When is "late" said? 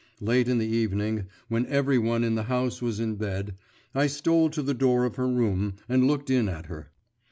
0.19-0.47